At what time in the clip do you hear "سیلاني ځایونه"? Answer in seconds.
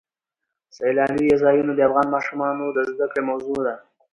0.75-1.71